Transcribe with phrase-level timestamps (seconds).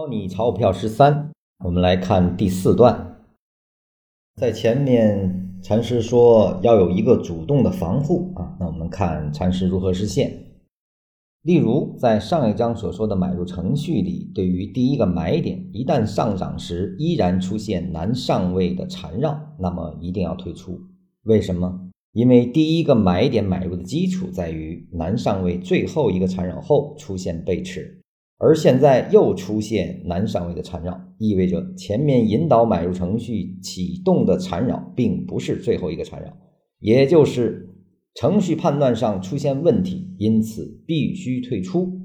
[0.00, 1.30] 教你炒股票十三，
[1.62, 3.18] 我们来看第四段。
[4.40, 10.42] 在前面禅师说要有一个主动的防护啊，那我们看禅师如何实现。
[11.42, 20.80] 例如在上一章所说的买入程序里，对于第一个买点，一旦上涨时依然出现难上位的缠绕，那么一定要退出。
[21.24, 21.90] 为什么？
[22.12, 27.99] 因为第一个买点买入的基础在于难上位最后一个缠绕后出现背驰。
[28.42, 36.32] 而现在又出现难上位的缠绕，意味着前面引导买入程序启动的缠绕并不是最后一个缠绕，
[36.78, 37.68] 也就是
[38.14, 42.00] 程序判断上出现问题，因此必须退出。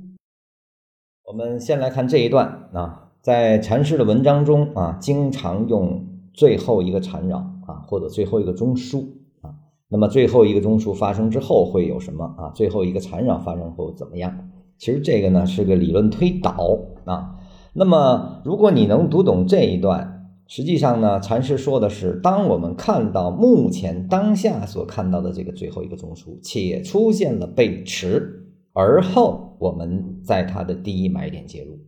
[1.26, 9.07] 我们先来看这一段啊，在禅师的文章中啊，经常用最后一个缠绕啊，或者最后一个中枢
[9.40, 9.55] 啊。
[9.88, 12.52] 那么最后一个中枢发生之后会有什么啊？
[12.54, 14.52] 最后一个缠绕发生后怎么样？
[14.77, 17.31] 其实这个呢是个理论推导啊。
[17.73, 31.79] 那么如果你能读懂这一段，实际上呢，禅师说的是，当我们看到目前当下所看到的这个最后一个中枢，且出现了背驰，而后我们在它的第一买点介入。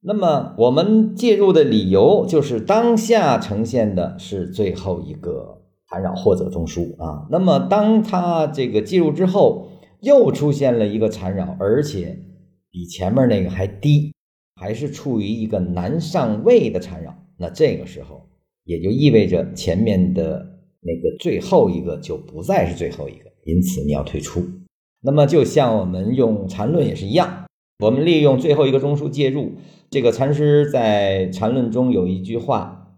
[0.00, 7.26] 那么我们介入的理由就是当下呈现的是最后一个缠绕或者中枢啊。
[7.30, 9.66] 那么当它这个介入之后。
[10.02, 12.18] 又出现了一个缠绕，而且
[12.70, 14.14] 比前面那个还低，
[14.56, 17.14] 还是处于一个难上位的缠绕。
[17.36, 18.28] 那这个时候
[18.64, 24.46] 也就意味着前面的那个最后一个就不再是最后一个，因此你要退出。
[25.02, 27.46] 那么就像我们用缠论也是一样，
[27.78, 29.52] 我们利用最后一个中枢介入。
[29.90, 32.94] 这个禅师在缠论中有一句话，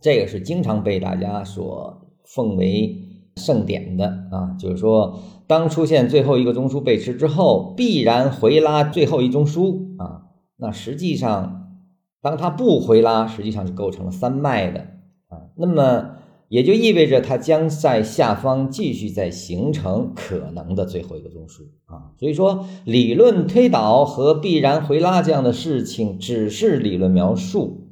[0.00, 3.02] 这个是经常被大家所奉为。
[3.36, 10.22] 盛典的啊，就是说，当出现最后一个中枢背驰之后，必然回拉最后一中枢啊。
[10.56, 11.68] 那实际上，
[12.22, 14.80] 当它不回拉，实际上是构成了三脉的
[15.28, 15.52] 啊。
[15.56, 16.12] 那么
[16.48, 22.12] 也就意味着它将在下方继续再形成可能的最后一个中枢啊。
[22.18, 27.90] 所以说，理论推导和必然回拉这样的事情只是理论描述，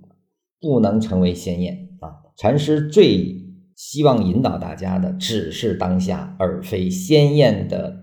[0.59, 2.33] 不能成为先验啊。
[2.35, 3.44] 禅师最。
[3.77, 7.97] 希望引导大家的只是当下，而非鲜艳的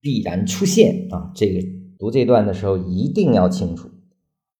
[0.00, 1.30] 必然出现啊！
[1.34, 1.60] 这个
[1.98, 3.90] 读这段的时候一定要清楚，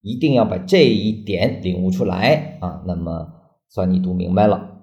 [0.01, 2.83] 一定要把这一点领悟出来啊！
[2.85, 3.33] 那么
[3.69, 4.80] 算你读明白了。